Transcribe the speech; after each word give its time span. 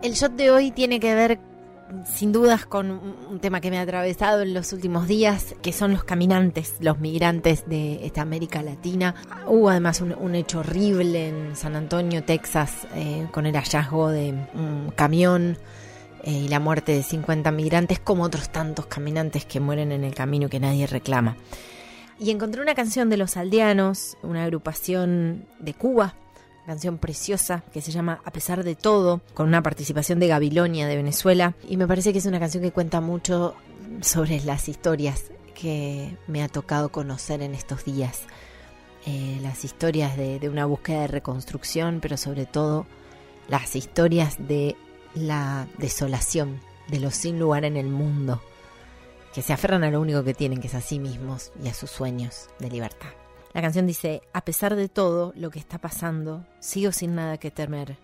El 0.00 0.12
shot 0.12 0.32
de 0.32 0.52
hoy 0.52 0.70
tiene 0.70 1.00
que 1.00 1.14
ver 1.14 1.40
sin 2.06 2.32
dudas 2.32 2.66
con 2.66 2.90
un 2.90 3.40
tema 3.40 3.60
que 3.60 3.70
me 3.70 3.78
ha 3.78 3.82
atravesado 3.82 4.42
en 4.42 4.54
los 4.54 4.72
últimos 4.72 5.08
días, 5.08 5.56
que 5.60 5.72
son 5.72 5.92
los 5.92 6.04
caminantes, 6.04 6.74
los 6.80 7.00
migrantes 7.00 7.64
de 7.66 8.06
esta 8.06 8.22
América 8.22 8.62
Latina. 8.62 9.16
Hubo 9.48 9.70
además 9.70 10.00
un, 10.00 10.34
hecho 10.36 10.60
horrible 10.60 11.28
en 11.28 11.56
San 11.56 11.74
Antonio, 11.74 12.22
Texas, 12.22 12.86
eh, 12.94 13.26
con 13.32 13.46
el 13.46 13.56
hallazgo 13.56 14.10
de 14.10 14.34
un 14.54 14.92
camión 14.94 15.58
eh, 16.22 16.30
y 16.30 16.48
la 16.48 16.60
muerte 16.60 16.92
de 16.92 17.02
50 17.02 17.50
migrantes, 17.50 17.98
como 17.98 18.22
otros 18.22 18.50
tantos 18.50 18.86
caminantes 18.86 19.46
que 19.46 19.58
mueren 19.58 19.90
en 19.90 20.04
el 20.04 20.14
camino 20.14 20.48
que 20.48 20.60
nadie 20.60 20.86
reclama. 20.86 21.36
Y 22.20 22.30
encontré 22.30 22.62
una 22.62 22.74
canción 22.74 23.08
de 23.08 23.16
Los 23.16 23.36
Aldeanos, 23.36 24.16
una 24.22 24.44
agrupación 24.44 25.46
de 25.58 25.74
Cuba, 25.74 26.14
canción 26.68 26.98
preciosa 26.98 27.64
que 27.72 27.80
se 27.80 27.92
llama 27.92 28.20
A 28.26 28.30
pesar 28.30 28.62
de 28.62 28.74
todo, 28.74 29.22
con 29.32 29.48
una 29.48 29.62
participación 29.62 30.20
de 30.20 30.28
Gabilonia 30.28 30.86
de 30.86 30.96
Venezuela. 30.96 31.54
Y 31.66 31.78
me 31.78 31.88
parece 31.88 32.12
que 32.12 32.18
es 32.18 32.26
una 32.26 32.38
canción 32.38 32.62
que 32.62 32.72
cuenta 32.72 33.00
mucho 33.00 33.54
sobre 34.02 34.42
las 34.42 34.68
historias 34.68 35.24
que 35.54 36.14
me 36.26 36.42
ha 36.42 36.48
tocado 36.48 36.90
conocer 36.90 37.40
en 37.40 37.54
estos 37.54 37.86
días. 37.86 38.20
Eh, 39.06 39.38
las 39.40 39.64
historias 39.64 40.18
de, 40.18 40.38
de 40.38 40.48
una 40.50 40.66
búsqueda 40.66 41.00
de 41.00 41.06
reconstrucción, 41.06 42.00
pero 42.02 42.18
sobre 42.18 42.44
todo 42.44 42.84
las 43.48 43.74
historias 43.74 44.36
de 44.38 44.76
la 45.14 45.66
desolación, 45.78 46.60
de 46.88 47.00
los 47.00 47.14
sin 47.14 47.38
lugar 47.38 47.64
en 47.64 47.78
el 47.78 47.88
mundo, 47.88 48.42
que 49.32 49.40
se 49.40 49.54
aferran 49.54 49.84
a 49.84 49.90
lo 49.90 50.02
único 50.02 50.22
que 50.22 50.34
tienen, 50.34 50.60
que 50.60 50.66
es 50.66 50.74
a 50.74 50.82
sí 50.82 50.98
mismos 50.98 51.50
y 51.64 51.68
a 51.68 51.74
sus 51.74 51.90
sueños 51.90 52.50
de 52.58 52.68
libertad. 52.68 53.08
La 53.58 53.62
canción 53.62 53.88
dice, 53.88 54.22
a 54.32 54.44
pesar 54.44 54.76
de 54.76 54.88
todo 54.88 55.32
lo 55.34 55.50
que 55.50 55.58
está 55.58 55.78
pasando, 55.78 56.46
sigo 56.60 56.92
sin 56.92 57.16
nada 57.16 57.38
que 57.38 57.50
temer. 57.50 57.98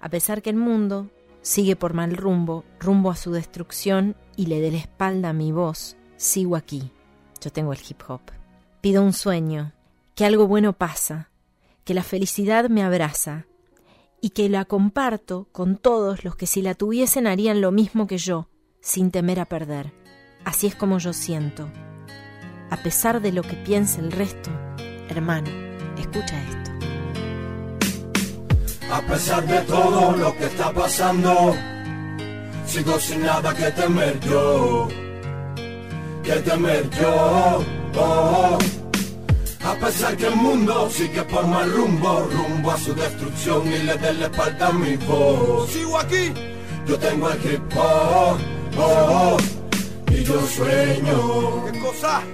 A 0.00 0.08
pesar 0.08 0.40
que 0.40 0.48
el 0.48 0.56
mundo 0.56 1.10
sigue 1.42 1.76
por 1.76 1.92
mal 1.92 2.16
rumbo, 2.16 2.64
rumbo 2.80 3.10
a 3.10 3.14
su 3.14 3.30
destrucción 3.30 4.16
y 4.34 4.46
le 4.46 4.62
dé 4.62 4.70
la 4.70 4.78
espalda 4.78 5.28
a 5.28 5.32
mi 5.34 5.52
voz, 5.52 5.98
sigo 6.16 6.56
aquí. 6.56 6.90
Yo 7.38 7.52
tengo 7.52 7.74
el 7.74 7.80
hip 7.86 8.00
hop. 8.08 8.22
Pido 8.80 9.02
un 9.02 9.12
sueño, 9.12 9.74
que 10.14 10.24
algo 10.24 10.48
bueno 10.48 10.72
pasa, 10.72 11.28
que 11.84 11.92
la 11.92 12.02
felicidad 12.02 12.70
me 12.70 12.82
abraza 12.82 13.44
y 14.22 14.30
que 14.30 14.48
la 14.48 14.64
comparto 14.64 15.48
con 15.52 15.76
todos 15.76 16.24
los 16.24 16.34
que 16.34 16.46
si 16.46 16.62
la 16.62 16.72
tuviesen 16.72 17.26
harían 17.26 17.60
lo 17.60 17.72
mismo 17.72 18.06
que 18.06 18.16
yo, 18.16 18.48
sin 18.80 19.10
temer 19.10 19.38
a 19.38 19.44
perder. 19.44 19.92
Así 20.46 20.66
es 20.66 20.74
como 20.74 20.96
yo 20.96 21.12
siento. 21.12 21.68
A 22.70 22.78
pesar 22.78 23.20
de 23.20 23.32
lo 23.32 23.42
que 23.42 23.56
piense 23.56 24.00
el 24.00 24.10
resto, 24.10 24.50
Hermano, 25.14 25.48
escucha 25.96 26.34
esto. 26.42 26.70
A 28.92 29.00
pesar 29.02 29.46
de 29.46 29.60
todo 29.60 30.16
lo 30.16 30.36
que 30.36 30.46
está 30.46 30.72
pasando, 30.72 31.54
sigo 32.66 32.98
sin 32.98 33.22
nada 33.22 33.54
que 33.54 33.70
temer 33.70 34.18
yo. 34.20 34.88
Que 36.24 36.32
temer 36.40 36.90
yo. 36.90 37.64
Oh. 37.96 38.58
A 39.64 39.74
pesar 39.76 40.16
que 40.16 40.26
el 40.26 40.34
mundo 40.34 40.90
sigue 40.90 41.22
por 41.22 41.46
mal 41.46 41.70
rumbo, 41.70 42.28
rumbo 42.32 42.72
a 42.72 42.76
su 42.76 42.92
destrucción 42.92 43.66
y 43.68 43.78
le 43.84 43.96
dé 43.96 44.14
la 44.14 44.26
espalda 44.26 44.66
a 44.66 44.72
mi 44.72 44.96
voz. 44.96 45.70
Sigo 45.70 45.96
aquí, 45.96 46.32
yo 46.88 46.98
tengo 46.98 47.30
el 47.30 47.38
hip 47.38 47.62
hop. 47.76 48.38
Oh. 48.76 49.36
Yo 50.24 50.46
sueño. 50.46 51.64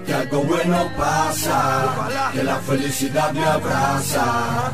Que 0.06 0.14
algo 0.14 0.42
bueno 0.42 0.90
pasa, 0.96 2.30
que 2.32 2.42
la 2.42 2.56
felicidad 2.56 3.32
me 3.32 3.44
abraza 3.44 4.72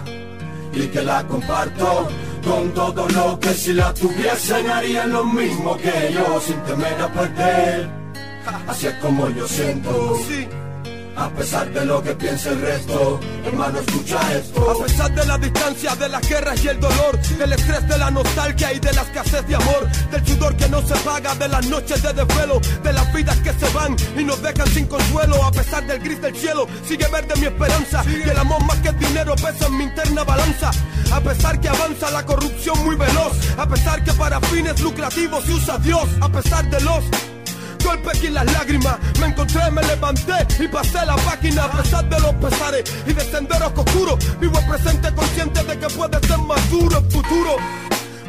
y 0.72 0.86
que 0.88 1.02
la 1.02 1.26
comparto 1.26 2.08
con 2.44 2.70
todo 2.72 3.08
lo 3.08 3.40
que 3.40 3.54
si 3.54 3.72
la 3.72 3.92
tuviesen 3.92 4.70
harían 4.70 5.12
lo 5.12 5.24
mismo 5.24 5.76
que 5.76 6.12
yo 6.12 6.40
sin 6.40 6.62
temer 6.64 7.00
a 7.00 7.12
perder. 7.12 7.90
Así 8.68 8.86
es 8.86 8.94
como 8.94 9.28
yo 9.30 9.48
siento. 9.48 10.16
A 11.16 11.30
pesar 11.30 11.72
de 11.72 11.84
lo 11.86 12.02
que 12.02 12.14
piense 12.14 12.50
el 12.50 12.60
resto, 12.60 13.18
hermano, 13.44 13.78
escucha 13.78 14.18
esto. 14.34 14.70
A 14.70 14.84
pesar 14.84 15.14
de 15.14 15.24
la 15.24 15.38
distancia, 15.38 15.96
de 15.96 16.08
las 16.10 16.28
guerras 16.28 16.62
y 16.62 16.68
el 16.68 16.78
dolor, 16.78 17.18
del 17.38 17.52
estrés, 17.54 17.88
de 17.88 17.98
la 17.98 18.10
nostalgia 18.10 18.72
y 18.74 18.78
de 18.78 18.92
la 18.92 19.00
escasez 19.00 19.46
de 19.46 19.54
amor, 19.54 19.88
del 20.10 20.26
sudor 20.26 20.54
que 20.56 20.68
no 20.68 20.86
se 20.86 20.94
paga, 20.96 21.34
de 21.34 21.48
las 21.48 21.66
noches 21.68 22.02
de 22.02 22.12
desvelo, 22.12 22.60
de 22.82 22.92
las 22.92 23.12
vidas 23.14 23.36
que 23.38 23.52
se 23.54 23.72
van 23.72 23.96
y 24.18 24.24
nos 24.24 24.42
dejan 24.42 24.66
sin 24.68 24.86
consuelo. 24.86 25.42
A 25.42 25.50
pesar 25.52 25.86
del 25.86 26.00
gris 26.00 26.20
del 26.20 26.36
cielo, 26.36 26.66
sigue 26.86 27.06
verde 27.08 27.34
mi 27.36 27.46
esperanza. 27.46 28.04
Y 28.06 28.28
el 28.28 28.38
amor 28.38 28.62
más 28.64 28.76
que 28.80 28.88
el 28.88 28.98
dinero 28.98 29.34
pesa 29.36 29.68
en 29.68 29.78
mi 29.78 29.84
interna 29.84 30.22
balanza. 30.22 30.70
A 31.12 31.20
pesar 31.20 31.58
que 31.60 31.68
avanza 31.68 32.10
la 32.10 32.26
corrupción 32.26 32.84
muy 32.84 32.94
veloz, 32.94 33.32
a 33.56 33.66
pesar 33.66 34.04
que 34.04 34.12
para 34.12 34.38
fines 34.42 34.78
lucrativos 34.80 35.44
se 35.44 35.52
usa 35.52 35.78
Dios, 35.78 36.08
a 36.20 36.28
pesar 36.28 36.68
de 36.68 36.80
los 36.82 37.04
golpes 37.86 38.22
y 38.24 38.28
las 38.28 38.44
lágrimas. 38.52 38.98
Me 39.20 39.26
encontré, 39.26 39.70
me 39.70 39.82
levanté 39.82 40.46
y 40.58 40.68
pasé 40.68 41.06
la 41.06 41.16
máquina 41.18 41.64
a 41.64 41.72
pesar 41.72 42.08
de 42.08 42.20
los 42.20 42.34
pesares 42.34 42.84
y 43.06 43.12
de 43.12 43.22
senderos 43.22 43.72
oscuros. 43.76 44.18
Vivo 44.40 44.58
el 44.58 44.66
presente 44.66 45.14
consciente 45.14 45.62
de 45.62 45.78
que 45.78 45.88
puede 45.88 46.18
ser 46.26 46.38
más 46.38 46.70
duro 46.70 46.98
el 46.98 47.10
futuro. 47.10 47.56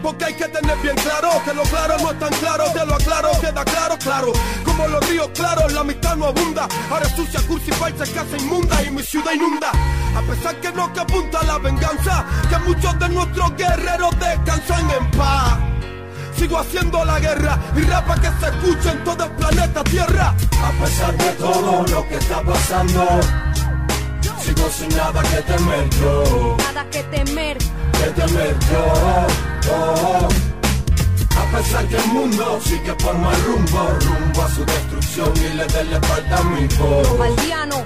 Porque 0.03 0.25
hay 0.25 0.33
que 0.35 0.47
tener 0.47 0.77
bien 0.77 0.95
claro 0.95 1.29
que 1.43 1.53
lo 1.53 1.63
claro 1.63 1.97
no 1.99 2.11
es 2.11 2.19
tan 2.19 2.33
claro, 2.35 2.65
te 2.71 2.85
lo 2.85 2.95
aclaro, 2.95 3.31
queda 3.41 3.65
claro, 3.65 3.97
claro. 3.97 4.31
Como 4.63 4.87
los 4.87 5.09
ríos 5.09 5.29
claros, 5.33 5.73
la 5.73 5.83
mitad 5.83 6.15
no 6.15 6.27
abunda. 6.27 6.67
Ahora 6.91 7.09
sucia, 7.15 7.41
cursi, 7.47 7.71
falsa, 7.71 8.05
casa 8.05 8.37
inmunda 8.37 8.83
y 8.83 8.91
mi 8.91 9.01
ciudad 9.01 9.33
inunda. 9.33 9.71
A 10.15 10.21
pesar 10.21 10.55
que 10.61 10.71
no 10.71 10.93
que 10.93 10.99
apunta 10.99 11.43
la 11.43 11.57
venganza, 11.57 12.25
que 12.47 12.57
muchos 12.59 12.97
de 12.99 13.09
nuestros 13.09 13.55
guerreros 13.57 14.11
descansan 14.19 14.89
en 14.91 15.11
paz. 15.11 15.76
Sigo 16.37 16.59
haciendo 16.59 17.03
la 17.03 17.19
guerra 17.19 17.57
y 17.75 17.81
rapa 17.81 18.13
que 18.15 18.27
se 18.39 18.45
escuche 18.45 18.91
en 18.91 19.03
todo 19.03 19.23
el 19.23 19.31
planeta 19.31 19.83
Tierra. 19.83 20.35
A 20.63 20.83
pesar 20.83 21.17
de 21.17 21.31
todo 21.31 21.83
lo 21.87 22.07
que 22.07 22.15
está 22.15 22.41
pasando, 22.43 23.19
sigo 24.39 24.69
sin 24.69 24.89
nada 24.95 25.23
que 25.23 25.41
temer 25.41 25.89
yo. 25.99 26.55
Nada 26.59 26.87
que 26.91 27.03
temer. 27.03 27.57
Que 27.57 28.21
temer 28.21 28.55
yo. 28.71 29.27
Oh. 29.73 30.27
A 31.39 31.57
pesar 31.57 31.87
que 31.87 31.97
el 31.97 32.07
mundo 32.07 32.59
sigue 32.63 32.93
por 32.93 33.17
mal 33.17 33.35
rumbo, 33.43 33.89
rumbo 34.05 34.43
a 34.43 34.49
su 34.49 34.63
destrucción 34.63 35.33
y 35.37 35.55
le 35.55 35.65
dé 35.65 35.83
la 35.85 35.97
espalda 35.97 36.37
a 36.37 36.43
mi 36.43 36.67
voz. 36.67 37.17
Valdiano, 37.17 37.83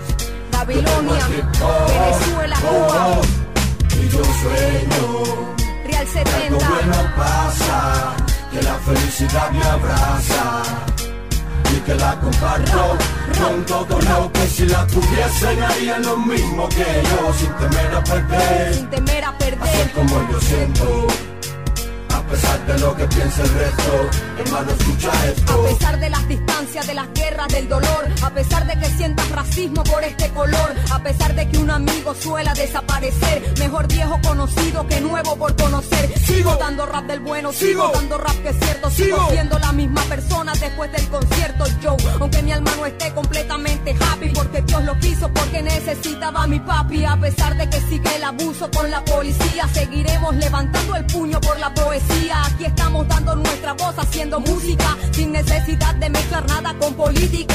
Babilonia, 0.51 1.27
Venezuela, 1.27 2.57
Cuba. 2.59 3.07
Oh. 3.07 3.21
Y 3.95 4.09
yo 4.09 4.23
sueño. 4.25 5.55
Real 5.85 6.07
70. 6.07 6.37
Que 6.37 6.47
algo 6.47 6.59
bueno 6.59 7.15
pasa 7.15 8.15
que 8.51 8.61
la 8.61 8.75
felicidad 8.79 9.51
me 9.51 9.63
abraza 9.63 10.63
y 11.73 11.79
que 11.81 11.95
la 11.95 12.19
comparto 12.19 12.97
con 13.39 13.65
todo 13.65 14.01
lo 14.01 14.31
que 14.33 14.47
si 14.47 14.65
la 14.65 14.85
tuviesen 14.87 15.63
harían 15.63 16.03
lo 16.03 16.17
mismo 16.17 16.67
que 16.69 16.85
yo 17.09 17.33
sin 17.33 17.53
temer 17.53 17.95
a 17.95 18.03
perder, 18.03 18.73
sin 18.73 18.89
temer 18.89 19.23
a 19.23 19.37
perder, 19.37 19.63
hacer 19.63 19.91
como 19.93 20.31
yo 20.31 20.41
siento 20.41 21.07
a 22.13 22.21
pesar 22.33 22.65
de 22.65 22.79
lo 22.79 22.95
que 22.95 23.05
piense 23.07 23.41
el 23.41 23.49
resto, 23.49 24.09
hermano, 24.39 24.71
escucha 24.71 25.11
esto. 25.27 25.53
A 25.53 25.69
pesar 25.69 25.99
de 25.99 26.09
las 26.09 26.27
distancias, 26.27 26.87
de 26.87 26.93
las 26.93 27.13
guerras, 27.13 27.47
del 27.49 27.67
dolor, 27.67 27.90
a 28.23 28.29
pesar 28.29 28.67
de 28.67 28.79
que 28.79 28.85
sientas 28.97 29.29
racismo 29.31 29.83
por 29.83 30.03
este 30.03 30.29
color, 30.29 30.75
a 30.91 31.01
pesar 31.01 31.35
de 31.35 31.47
que 31.47 31.57
un 31.57 31.69
amigo 31.69 32.13
suela 32.13 32.53
desaparecer, 32.53 33.53
mejor 33.59 33.87
viejo 33.87 34.19
conocido 34.25 34.87
que 34.87 35.01
nuevo 35.01 35.35
por 35.35 35.55
conocer. 35.55 36.19
Sigo 36.19 36.55
dando 36.59 36.85
rap 36.85 37.05
del 37.05 37.19
bueno, 37.19 37.51
sigo, 37.51 37.91
dando 37.93 38.17
rap 38.17 38.35
que 38.43 38.49
es 38.49 38.57
cierto, 38.59 38.89
sigo, 38.89 39.27
siendo 39.31 39.57
la 39.59 39.71
misma 39.71 40.01
persona 40.03 40.53
después 40.53 40.91
del 40.91 41.07
concierto. 41.09 41.65
Yo, 41.81 41.97
aunque 42.19 42.41
mi 42.43 42.51
alma 42.51 42.71
no 42.77 42.85
esté 42.85 43.13
completamente 43.13 43.95
happy, 43.99 44.29
porque 44.29 44.61
Dios 44.61 44.83
lo 44.83 44.97
quiso, 44.99 45.31
porque 45.33 45.61
necesitaba 45.61 46.43
a 46.43 46.47
mi 46.47 46.59
papi, 46.59 47.05
a 47.05 47.17
pesar 47.19 47.57
de 47.57 47.69
que 47.69 47.81
sigue 47.81 48.15
el 48.15 48.23
abuso 48.23 48.69
con 48.71 48.89
la 48.91 49.03
policía, 49.03 49.67
seguiremos 49.73 50.35
levantando 50.35 50.95
el 50.95 51.05
puño 51.05 51.41
por 51.41 51.59
la 51.59 51.73
poesía. 51.73 52.45
Aquí 52.45 52.65
estamos 52.65 53.07
dando 53.07 53.35
nuestra 53.35 53.73
voz, 53.73 53.95
haciendo 53.97 54.39
música, 54.39 54.97
sin 55.11 55.31
necesidad 55.31 55.95
de 55.95 56.09
mezclar 56.09 56.47
nada 56.47 56.75
con 56.79 56.93
política. 56.93 57.50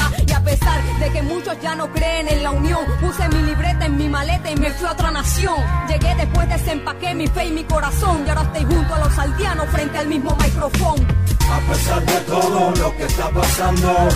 Muchos 1.47 1.63
ya 1.63 1.75
no 1.75 1.91
creen 1.93 2.29
en 2.29 2.43
la 2.43 2.51
unión, 2.51 2.81
puse 3.01 3.29
mi 3.29 3.43
libreta 3.43 3.87
en 3.87 3.97
mi 3.97 4.09
maleta 4.09 4.51
y 4.51 4.57
me 4.57 4.71
fui 4.71 4.89
a 4.89 4.93
otra 4.93 5.11
nación. 5.11 5.55
Llegué 5.89 6.15
después 6.17 6.49
desempaqué 6.49 7.15
mi 7.15 7.27
fe 7.29 7.47
y 7.47 7.51
mi 7.53 7.65
corazón. 7.65 8.25
Y 8.27 8.29
ahora 8.31 8.43
estoy 8.43 8.65
junto 8.65 8.95
a 8.95 8.99
los 8.99 9.19
aldeanos 9.19 9.67
frente 9.71 9.99
al 9.99 10.09
mismo 10.09 10.37
micrófono. 10.43 11.07
A 11.51 11.61
pesar 11.71 12.05
de 12.05 12.21
todo 12.23 12.71
lo 12.71 12.97
que 12.97 13.05
está 13.05 13.31
pasando, 13.31 14.09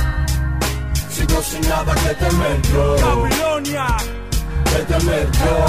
sigo 1.09 1.43
sin 1.43 1.61
nada 1.69 1.95
que 1.95 2.15
temer 2.15 2.63
yo. 2.73 2.97
Babilonia. 2.97 3.87
Que 4.65 4.93
temer 4.93 5.29
yo. 5.31 5.61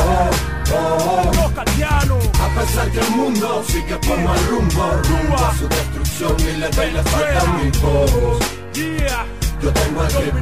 Los 0.71 1.57
A 1.57 2.59
pesar 2.59 2.91
que 2.91 2.99
el 2.99 3.11
mundo 3.11 3.63
sigue 3.67 3.97
por 3.97 4.17
mal 4.17 4.47
rumbo, 4.49 4.91
rumbo 5.03 5.35
a 5.35 5.53
su 5.55 5.67
destrucción 5.67 6.35
y 6.39 6.57
le 6.57 6.69
doy 6.69 6.91
la 6.91 7.03
falta 7.03 7.41
a 7.41 7.53
mi 7.57 7.69
voz. 7.81 9.40
Yo 9.61 9.71
tengo 9.71 10.03
el 10.03 10.11
hip 10.11 10.33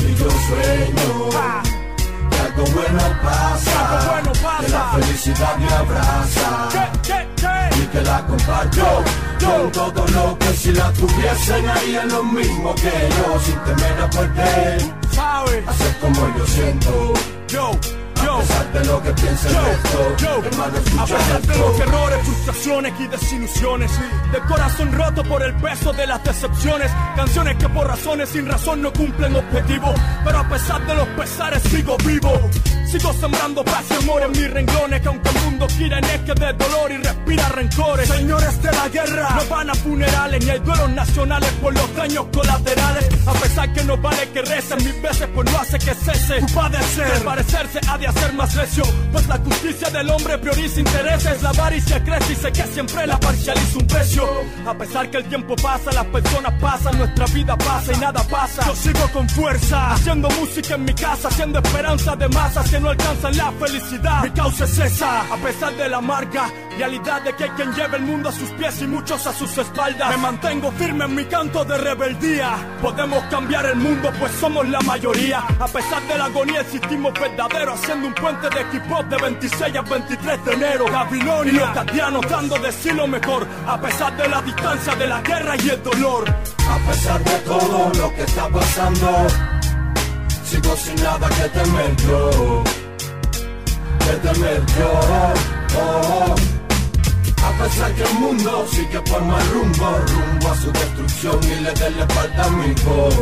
y 0.00 0.14
yo 0.14 0.30
sueño 0.30 1.30
que 2.30 2.38
algo 2.38 2.64
bueno 2.72 3.02
pasa, 3.22 4.22
que 4.60 4.68
la 4.68 4.92
felicidad 4.92 5.56
me 5.56 5.68
abraza 5.72 6.68
y 7.76 7.86
que 7.86 8.00
la 8.02 8.26
comparto 8.26 9.04
con 9.40 9.72
todo 9.72 10.06
lo 10.08 10.38
que 10.38 10.52
si 10.54 10.72
la 10.72 10.92
tuviesen 10.92 11.68
harían 11.68 12.08
lo 12.08 12.22
mismo 12.22 12.74
que 12.76 13.08
yo 13.16 13.40
sin 13.40 13.58
temer 13.64 14.00
a 14.00 14.10
perder. 14.10 14.98
Hacer 15.66 15.98
como 16.00 16.38
yo 16.38 16.46
siento. 16.46 17.12
Yo, 17.48 17.72
De 18.72 18.84
lo 18.84 19.02
que 19.02 19.10
piensa 19.12 19.48
el 19.48 19.64
resto, 19.64 20.16
Yo, 20.18 20.42
hermano, 20.44 20.78
a 20.98 21.06
pesar 21.06 21.42
de 21.42 21.58
los 21.58 21.80
errores, 21.80 22.18
frustraciones 22.24 22.92
y 23.00 23.06
desilusiones, 23.08 23.90
de 24.32 24.38
corazón 24.40 24.92
roto 24.92 25.24
por 25.24 25.42
el 25.42 25.54
peso 25.54 25.92
de 25.92 26.06
las 26.06 26.22
decepciones, 26.22 26.90
canciones 27.16 27.56
que 27.56 27.68
por 27.68 27.86
razones 27.86 28.28
sin 28.28 28.46
razón 28.46 28.82
no 28.82 28.92
cumplen 28.92 29.34
objetivos, 29.34 29.94
pero 30.24 30.38
a 30.38 30.48
pesar 30.48 30.86
de 30.86 30.94
los 30.94 31.08
pesares 31.08 31.62
sigo 31.64 31.96
vivo. 32.04 32.32
Sigo 32.90 33.12
sembrando 33.12 33.62
paz 33.64 33.84
y 33.90 34.02
amor 34.02 34.22
en 34.22 34.30
mis 34.30 34.50
renglones, 34.50 35.02
que 35.02 35.08
aunque 35.08 35.28
el 35.28 35.44
mundo 35.44 35.66
gira 35.76 35.98
en 35.98 36.04
eje 36.04 36.32
de 36.32 36.52
dolor 36.54 36.90
y 36.90 36.96
respira 36.96 37.48
rencores. 37.50 38.08
Señores 38.08 38.62
de 38.62 38.72
la 38.72 38.88
guerra, 38.88 39.28
no 39.34 39.54
van 39.54 39.68
a 39.68 39.74
funerales 39.74 40.42
ni 40.42 40.50
hay 40.50 40.58
duelos 40.60 40.90
nacionales 40.92 41.50
por 41.60 41.74
los 41.74 41.94
daños 41.94 42.24
colaterales. 42.32 43.06
A 43.26 43.32
pesar 43.32 43.72
que 43.74 43.84
no 43.84 43.98
vale 43.98 44.30
que 44.30 44.40
recen 44.40 44.78
mil 44.78 45.02
veces, 45.02 45.28
pues 45.34 45.52
no 45.52 45.58
hace 45.58 45.78
que 45.78 45.94
cese 45.94 46.40
tu 46.40 46.54
padecer. 46.54 47.12
Que 47.12 47.20
parecerse 47.20 47.80
ha 47.88 47.98
de 47.98 48.06
hacer 48.06 48.32
más 48.32 48.54
recio, 48.54 48.84
pues 49.12 49.26
la 49.28 49.36
justicia 49.36 49.90
del 49.90 50.08
hombre 50.08 50.38
prioriza 50.38 50.80
intereses. 50.80 51.42
La 51.42 51.50
avaricia 51.50 52.02
crece 52.02 52.32
y 52.32 52.36
sé 52.36 52.52
que 52.52 52.62
siempre 52.68 53.06
la 53.06 53.20
parcializa 53.20 53.78
un 53.78 53.86
precio. 53.86 54.26
A 54.66 54.72
pesar 54.72 55.10
que 55.10 55.18
el 55.18 55.24
tiempo 55.24 55.54
pasa, 55.56 55.92
las 55.92 56.06
personas 56.06 56.54
pasan, 56.58 56.96
nuestra 56.96 57.26
vida 57.26 57.54
pasa 57.58 57.92
y 57.92 57.98
nada 57.98 58.22
pasa. 58.24 58.64
Yo 58.64 58.74
sigo 58.74 59.12
con 59.12 59.28
fuerza, 59.28 59.92
haciendo 59.92 60.30
música 60.30 60.76
en 60.76 60.84
mi 60.86 60.94
casa, 60.94 61.28
haciendo 61.28 61.58
esperanza 61.58 62.16
de 62.16 62.28
masas 62.28 62.77
no 62.80 62.90
alcanzan 62.90 63.36
la 63.36 63.52
felicidad. 63.52 64.22
Mi 64.22 64.30
causa 64.30 64.64
es 64.64 64.78
esa, 64.78 65.34
a 65.34 65.36
pesar 65.36 65.74
de 65.76 65.88
la 65.88 65.98
amarga 65.98 66.50
realidad 66.78 67.20
de 67.22 67.34
que 67.34 67.44
hay 67.44 67.50
quien 67.50 67.72
lleva 67.72 67.96
el 67.96 68.04
mundo 68.04 68.28
a 68.28 68.32
sus 68.32 68.48
pies 68.50 68.80
y 68.82 68.86
muchos 68.86 69.26
a 69.26 69.32
sus 69.32 69.58
espaldas. 69.58 70.10
Me 70.10 70.16
mantengo 70.16 70.70
firme 70.72 71.04
en 71.06 71.14
mi 71.14 71.24
canto 71.24 71.64
de 71.64 71.76
rebeldía. 71.76 72.56
Podemos 72.80 73.22
cambiar 73.24 73.66
el 73.66 73.76
mundo, 73.76 74.10
pues 74.18 74.32
somos 74.32 74.66
la 74.68 74.80
mayoría. 74.80 75.40
A 75.58 75.66
pesar 75.66 76.02
de 76.06 76.16
la 76.16 76.26
agonía, 76.26 76.60
existimos 76.60 77.12
verdaderos, 77.14 77.80
haciendo 77.80 78.06
un 78.06 78.14
puente 78.14 78.48
de 78.48 78.94
hop 78.94 79.08
de 79.08 79.16
26 79.16 79.76
a 79.76 79.82
23 79.82 80.44
de 80.44 80.52
enero. 80.52 80.84
Babilonia 80.90 81.52
y 81.52 81.56
los 81.56 81.70
catianos 81.70 82.30
dando 82.30 82.56
de 82.58 82.72
sí 82.72 82.90
lo 82.92 83.08
mejor, 83.08 83.46
a 83.66 83.80
pesar 83.80 84.16
de 84.16 84.28
la 84.28 84.40
distancia 84.42 84.94
de 84.94 85.06
la 85.08 85.20
guerra 85.20 85.56
y 85.56 85.68
el 85.68 85.82
dolor. 85.82 86.24
A 86.28 86.78
pesar 86.88 87.24
de 87.24 87.38
todo 87.40 87.92
lo 87.94 88.14
que 88.14 88.22
está 88.22 88.48
pasando, 88.48 89.26
sigo 90.48 90.74
sin 90.76 90.96
nada 90.96 91.28
que 91.28 91.48
temer 91.56 91.96
yo. 91.96 92.64
Que 94.04 94.14
temer 94.26 94.62
yo. 94.78 94.92
oh. 95.78 96.34
A 97.46 97.50
pesar 97.62 97.92
que 97.94 98.02
el 98.02 98.14
mundo 98.14 98.66
sigue 98.70 99.00
por 99.02 99.22
mal 99.22 99.42
rumbo, 99.52 99.88
rumbo 100.12 100.48
a 100.50 100.56
su 100.56 100.72
destrucción 100.72 101.38
y 101.44 101.54
le 101.64 101.72
dé 101.72 101.90
la 101.90 102.04
espalda 102.04 102.42
a 102.42 102.46
amigos. 102.46 103.14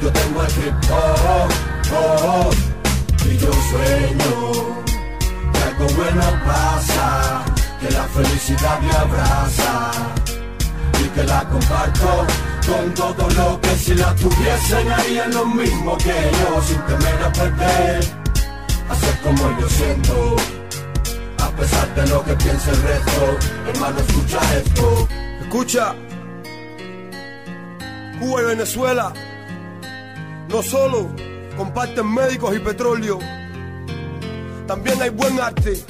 Yo 0.00 0.12
tengo 0.12 0.42
el 0.42 0.50
hip 0.58 0.90
hop, 0.90 1.50
oh, 1.96 2.50
y 3.24 3.38
yo 3.38 3.52
sueño 3.70 4.34
que 5.52 5.62
algo 5.68 5.86
bueno 5.96 6.24
pasa, 6.44 7.44
que 7.80 7.90
la 7.90 8.04
felicidad 8.04 8.80
me 8.80 8.92
abraza 8.92 9.90
y 11.00 11.08
que 11.08 11.24
la 11.24 11.48
comparto 11.48 12.26
con 12.66 12.94
todo 12.94 13.28
lo 13.30 13.60
que 13.60 13.68
si 13.76 13.94
la 13.94 14.14
tuviesen 14.14 14.92
harían 14.92 15.32
lo 15.32 15.46
mismo 15.46 15.96
que 15.98 16.14
yo 16.40 16.62
sin 16.62 16.80
temer 16.86 17.22
a 17.22 17.32
perder. 17.32 18.04
Hacer 18.88 19.20
como 19.22 19.60
yo 19.60 19.68
siento 19.68 20.36
a 21.38 21.48
pesar 21.56 21.94
de 21.94 22.06
lo 22.08 22.24
que 22.24 22.34
piensa 22.34 22.70
el 22.70 22.82
resto. 22.82 23.38
Hermano 23.68 23.98
escucha 24.00 24.38
esto. 24.56 25.08
Escucha, 25.40 25.94
Cuba 28.18 28.42
y 28.42 28.44
Venezuela 28.46 29.12
no 30.48 30.62
solo 30.62 31.10
comparten 31.56 32.12
médicos 32.12 32.56
y 32.56 32.58
petróleo, 32.58 33.18
también 34.66 35.00
hay 35.00 35.10
buen 35.10 35.38
arte, 35.40 35.80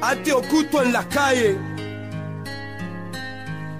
arte 0.00 0.32
oculto 0.32 0.82
en 0.82 0.92
las 0.92 1.06
calles. 1.06 1.56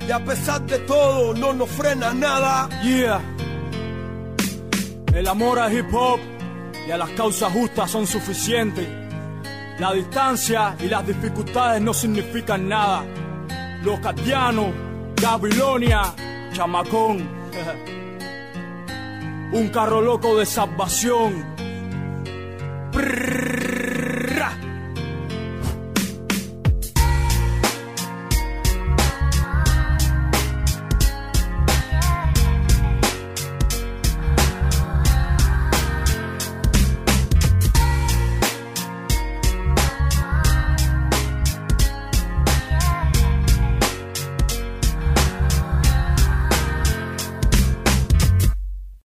Y 0.07 0.13
a 0.13 0.25
pesar 0.25 0.63
de 0.63 0.79
todo, 0.81 1.35
no 1.35 1.53
nos 1.53 1.69
frena 1.71 2.15
nada. 2.15 2.69
Yeah. 2.83 3.21
El 5.13 5.27
amor 5.27 5.59
al 5.59 5.77
hip 5.77 5.93
hop 5.93 6.21
y 6.87 6.93
a 6.93 6.97
las 6.97 7.11
causas 7.11 7.53
justas 7.53 7.91
son 7.91 8.07
suficientes. 8.07 8.89
La 9.81 9.93
distancia 9.93 10.77
y 10.79 10.85
las 10.85 11.05
dificultades 11.07 11.83
no 11.83 11.93
significan 11.93 12.69
nada. 12.69 13.05
Los 13.83 13.99
Catianos, 14.01 14.69
Babilonia, 15.21 16.15
Chamacón. 16.53 17.19
Un 19.53 19.69
carro 19.71 20.01
loco 20.01 20.37
de 20.37 20.47
salvación. 20.47 21.45